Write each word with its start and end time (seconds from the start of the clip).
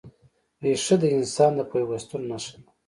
ریښه 0.63 0.95
د 1.03 1.03
انسان 1.17 1.51
د 1.55 1.59
پیوستون 1.71 2.21
نښه 2.31 2.55
ده. 2.63 2.69